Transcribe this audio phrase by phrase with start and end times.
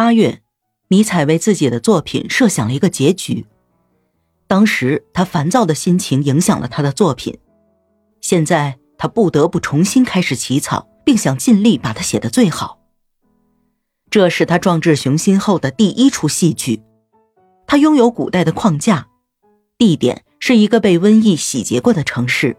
[0.00, 0.40] 八月，
[0.88, 3.44] 尼采为自己的作品设想了一个结局。
[4.46, 7.38] 当时他烦躁的心情影响了他的作品，
[8.22, 12.80] 现在他不得不重新开始起草，并想尽力把它写得最好。
[14.08, 16.82] 这是他壮志雄心后的第一出戏剧。
[17.66, 19.06] 他拥有古代的框架，
[19.76, 22.56] 地点是一个被瘟疫洗劫过的城市。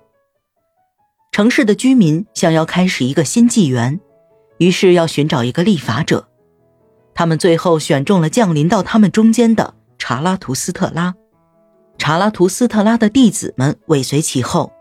[1.31, 3.99] 城市的居民想要开始一个新纪元，
[4.59, 6.27] 于是要寻找一个立法者。
[7.21, 11.14] 他们最后选中了降临到他们中间的查拉图斯特拉，
[12.00, 14.73] 查拉图斯特拉的弟子们尾随其后。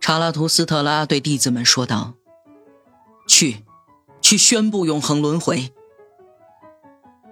[0.00, 2.14] 查拉图斯特拉对弟子们说道
[3.28, 3.64] ：“去，
[4.20, 5.72] 去宣布永恒轮回。”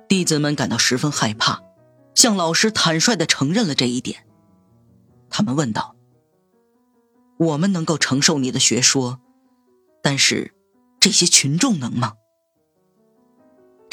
[0.06, 1.60] 弟子们感到十分害怕，
[2.14, 4.24] 向老师坦率的承认了这一点。
[5.28, 5.96] 他们问道
[7.36, 9.18] ：“我们能够承受你的学说，
[10.00, 10.54] 但是
[11.00, 12.12] 这些群众能吗？”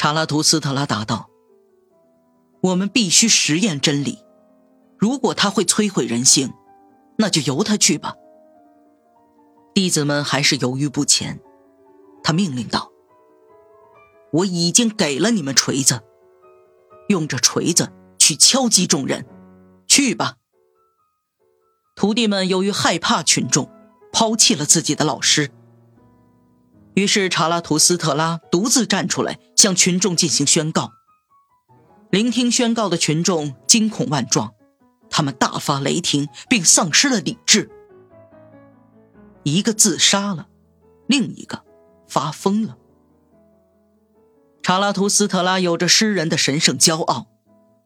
[0.05, 1.32] 查拉图斯特拉答道
[2.62, 4.20] ：“我们必须实验真理。
[4.99, 6.54] 如果他会摧毁人性，
[7.18, 8.13] 那就由他去吧。”
[9.74, 11.40] 弟子们还是犹豫不前。
[12.24, 12.91] 他命令道
[14.32, 16.04] ：“我已经给了你们锤子，
[17.10, 19.26] 用这锤子去敲击众人，
[19.88, 20.35] 去吧。”
[21.98, 23.72] 徒弟们由于害怕群众，
[24.13, 25.49] 抛弃了自己的老师。
[26.94, 30.91] 于是，查拉图斯特拉独自站出来，向群众进行宣告。
[32.12, 34.54] 聆听宣告的群众惊恐万状，
[35.10, 37.72] 他们大发雷霆，并丧失了理智。
[39.41, 40.49] 一个自杀了，
[41.07, 41.63] 另一个
[42.07, 42.77] 发疯了。
[44.62, 47.26] 查拉图斯特拉有着诗人的神圣骄傲，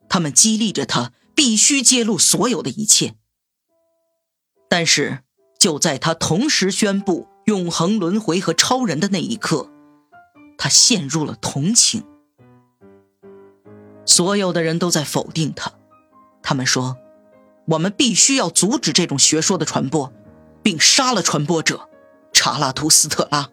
[0.09, 3.15] 他们激励着他必须揭露所有的一切。
[4.67, 5.19] 但是，
[5.57, 7.29] 就在他同时宣布。
[7.45, 9.71] 永恒轮回和超人的那一刻，
[10.59, 12.03] 他陷入了同情。
[14.05, 15.71] 所有的人都在否定他，
[16.43, 16.97] 他们说
[17.65, 20.13] ：“我们必须要阻止这种学说的传播，
[20.61, 21.89] 并杀了传播者
[22.31, 23.49] 查拉图斯特拉。”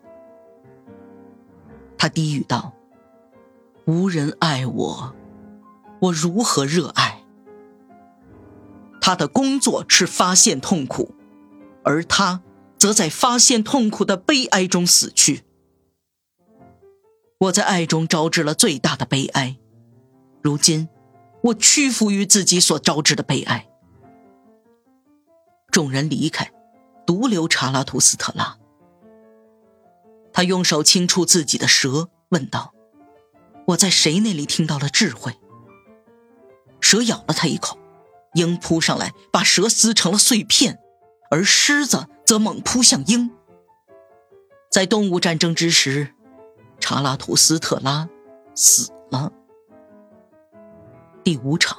[1.96, 2.74] 他低语道
[3.86, 5.14] ：“无人爱我，
[6.00, 7.22] 我如何热爱？”
[9.00, 11.14] 他的工作是发现痛苦，
[11.82, 12.42] 而他。
[12.78, 15.45] 则在发现痛苦的悲哀中死去。
[17.38, 19.56] 我在爱中招致了最大的悲哀，
[20.42, 20.88] 如今
[21.42, 23.68] 我屈服于自己所招致的悲哀。
[25.70, 26.50] 众人离开，
[27.06, 28.56] 独留查拉图斯特拉。
[30.32, 32.74] 他用手轻触自己的舌，问道
[33.68, 35.38] ：“我在谁那里听到了智慧？”
[36.80, 37.78] 蛇咬了他一口，
[38.34, 40.78] 鹰扑上来，把蛇撕成了碎片，
[41.30, 42.06] 而狮子。
[42.26, 43.30] 则猛扑向鹰。
[44.68, 46.12] 在动物战争之时，
[46.78, 48.08] 查拉图斯特拉
[48.54, 49.32] 死了。
[51.24, 51.78] 第五场，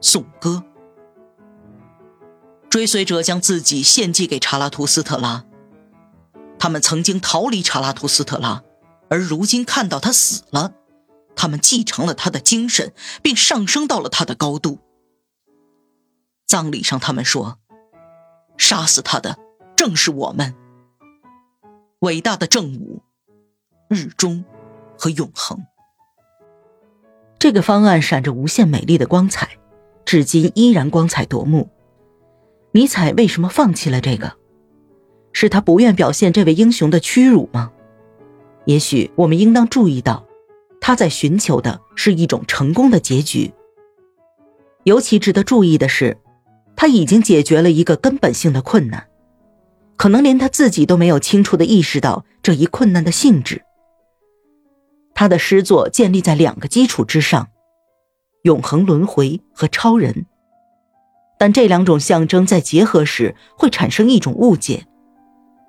[0.00, 0.62] 颂歌。
[2.68, 5.44] 追随者将自己献祭给查拉图斯特拉。
[6.58, 8.62] 他们曾经逃离查拉图斯特拉，
[9.08, 10.72] 而如今看到他死了，
[11.34, 12.92] 他们继承了他的精神，
[13.22, 14.78] 并上升到了他的高度。
[16.46, 17.58] 葬礼上，他们说
[18.58, 19.38] ：“杀死他的。”
[19.76, 20.54] 正是我们
[22.00, 23.02] 伟大的正午、
[23.92, 24.44] 日中
[24.96, 25.58] 和永恒。
[27.40, 29.48] 这个方案闪着无限美丽的光彩，
[30.04, 31.68] 至今依然光彩夺目。
[32.70, 34.36] 尼采为什么放弃了这个？
[35.32, 37.72] 是他不愿表现这位英雄的屈辱吗？
[38.64, 40.24] 也许我们应当注意到，
[40.80, 43.52] 他在寻求的是一种成功的结局。
[44.84, 46.16] 尤其值得注意的是，
[46.76, 49.08] 他已经解决了一个根本性的困难。
[49.96, 53.60] 可能连他自己都没有清楚的意识到这一困难的性质。
[55.20, 57.48] 他的诗作建立在两个基础之上：
[58.44, 60.24] 永恒轮回和超人。
[61.38, 64.86] 但这两种象征在结合时会产生一种误解，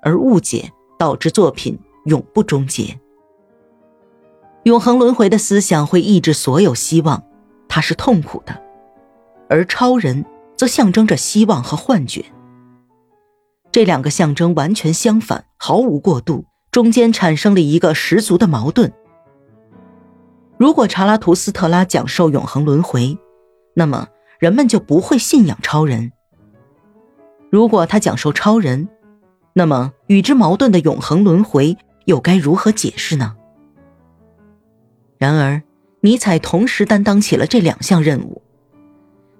[0.00, 2.98] 而误解导致作品永不终结。
[4.62, 7.22] 永恒轮回的思想会抑制所有希望，
[7.68, 8.54] 它是痛苦的；
[9.50, 10.24] 而超人
[10.56, 12.24] 则象征着希望和幻觉。
[13.70, 18.90] 这两个象征完全相反，毫无过渡，中间产生了一个十足的矛盾。
[20.62, 23.18] 如果查拉图斯特拉讲授永恒轮回，
[23.74, 24.06] 那么
[24.38, 26.12] 人们就不会信仰超人；
[27.50, 28.88] 如果他讲授超人，
[29.54, 33.34] 那么与之矛盾的永恒轮回又该如何解释呢？
[35.18, 35.60] 然而，
[36.00, 38.40] 尼采同时担当起了这两项任务，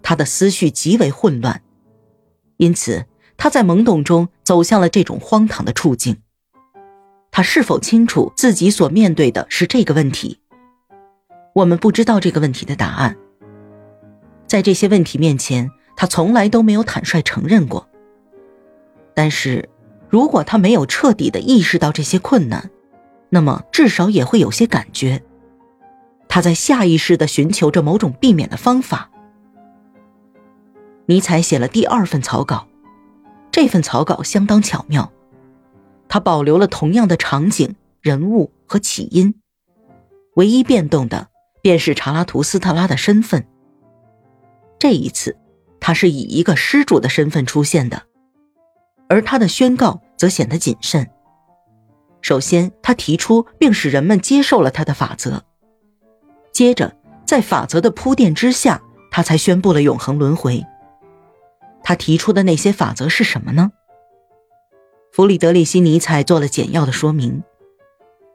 [0.02, 1.62] 他的思绪极为混乱，
[2.56, 3.06] 因此。
[3.36, 6.16] 他在懵懂中走向了这种荒唐的处境。
[7.30, 10.40] 他是否清楚自己所面对的是这个问题？
[11.54, 13.16] 我们不知道这个问题的答案。
[14.46, 17.88] 在这些问题面前，他从来都没有坦率承认过。
[19.14, 19.68] 但是，
[20.08, 22.70] 如果他没有彻底的意识到这些困难，
[23.28, 25.22] 那么至少也会有些感觉。
[26.28, 29.10] 他在下意识的寻求着某种避免的方法。
[31.06, 32.66] 尼采写了第二份草稿，
[33.50, 35.12] 这份草稿相当巧妙，
[36.08, 39.34] 他保留了同样的场景、人物和起因，
[40.36, 41.28] 唯一变动的
[41.62, 43.46] 便是查拉图斯特拉的身份。
[44.78, 45.36] 这一次，
[45.80, 48.02] 他是以一个施主的身份出现的。
[49.08, 51.08] 而他的宣告则显得谨慎。
[52.20, 55.40] 首先，他提出并使人们接受了他的法则；
[56.52, 56.94] 接着，
[57.26, 58.80] 在法则的铺垫之下，
[59.10, 60.64] 他才宣布了永恒轮回。
[61.82, 63.72] 他提出的那些法则是什么呢？
[65.12, 67.42] 弗里德里希·尼采做了简要的说明。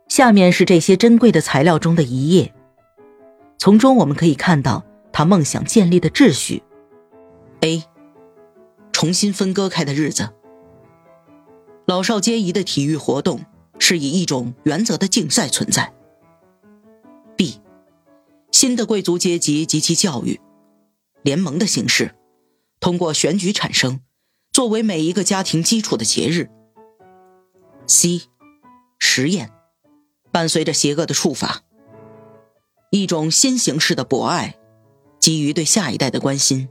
[0.10, 2.54] 下面是这些珍贵的材料中的一页，
[3.58, 6.64] 从中我们可以看到他梦想建立的秩序
[7.62, 7.84] ：A.
[8.92, 10.30] 重新分割开的日子。
[11.86, 13.42] 老少皆宜的体育活动
[13.80, 15.94] 是以一种原则的竞赛存在。
[17.36, 17.62] B，
[18.52, 20.40] 新的贵族阶级及其教育
[21.24, 22.16] 联盟的形式，
[22.80, 24.02] 通过选举产生，
[24.52, 26.50] 作为每一个家庭基础的节日。
[27.86, 28.24] C，
[29.00, 29.52] 实验
[30.32, 31.62] 伴随着邪恶的处罚，
[32.90, 34.58] 一种新形式的博爱，
[35.20, 36.70] 基于对下一代的关心。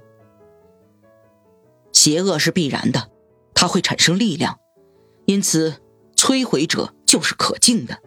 [1.92, 3.10] 邪恶是必然的，
[3.54, 4.58] 它会产生力量。
[5.26, 5.82] 因此，
[6.14, 8.00] 摧毁者就是可敬的。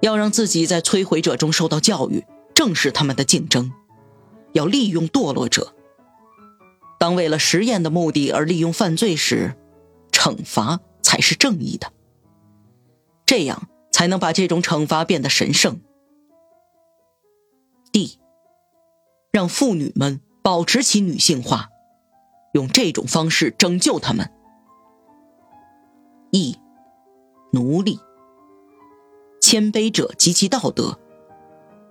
[0.00, 2.24] 要让自己在摧毁者中受到教育，
[2.54, 3.72] 正是他们的竞争。
[4.52, 5.74] 要利用堕落者。
[6.98, 9.54] 当为了实验的目的而利用犯罪时，
[10.10, 11.92] 惩罚才是正义的。
[13.26, 15.80] 这样才能把这种惩罚变得神圣。
[17.96, 18.18] D，
[19.32, 21.70] 让妇女们保持其女性化，
[22.52, 24.30] 用这种方式拯救她们。
[26.30, 26.58] 义，
[27.54, 27.98] 奴隶，
[29.40, 30.98] 谦卑者及其道德，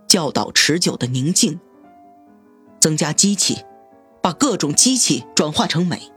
[0.06, 1.60] 教导持久的宁静，
[2.80, 3.66] 增加机器，
[4.22, 6.12] 把各种机器转化成美。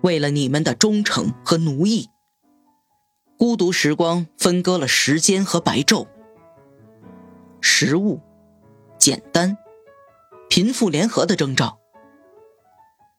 [0.00, 2.08] 为了你们的忠诚和奴役，
[3.36, 6.06] 孤独时光分割了时间和白昼。
[7.60, 8.18] 食物，
[9.00, 9.56] 简单，
[10.48, 11.80] 贫富联合的征兆。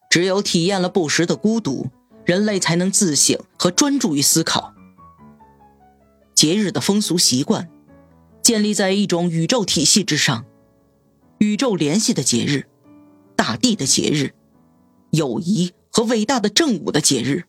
[0.10, 1.88] 只有体验了不时的孤独。
[2.24, 4.76] 人类才能自省和专注于思考。
[6.36, 7.68] 节日的风俗习惯
[8.44, 10.46] 建立在一种宇宙体系之上，
[11.40, 12.68] 宇宙联系的节日，
[13.36, 14.36] 大地的节日，
[15.10, 17.46] 友谊和伟大的正午的节日。